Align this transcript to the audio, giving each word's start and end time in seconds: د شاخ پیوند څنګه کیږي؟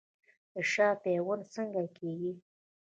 د 0.53 0.55
شاخ 0.71 0.95
پیوند 1.03 1.43
څنګه 1.55 1.81
کیږي؟ 1.97 2.31